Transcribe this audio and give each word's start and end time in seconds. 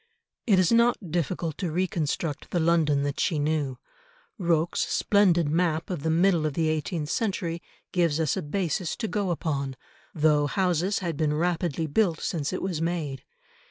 It 0.47 0.57
is 0.57 0.71
not 0.71 1.11
difficult 1.11 1.59
to 1.59 1.71
reconstruct 1.71 2.49
the 2.49 2.59
London 2.59 3.03
that 3.03 3.19
she 3.19 3.37
knew. 3.37 3.77
Rocque's 4.39 4.79
splendid 4.81 5.47
map 5.47 5.91
of 5.91 6.01
the 6.01 6.09
middle 6.09 6.47
of 6.47 6.55
the 6.55 6.69
eighteenth 6.69 7.09
century 7.11 7.61
gives 7.91 8.19
us 8.19 8.35
a 8.35 8.41
basis 8.41 8.95
to 8.95 9.07
go 9.07 9.29
upon, 9.29 9.75
though 10.11 10.47
houses 10.47 10.99
had 11.05 11.17
been 11.17 11.35
rapidly 11.35 11.85
built 11.85 12.19
since 12.19 12.51
it 12.51 12.63
was 12.63 12.81
made. 12.81 13.23